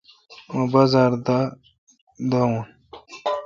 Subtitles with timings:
[0.53, 1.37] مہ بازار دا
[2.29, 2.63] داوین۔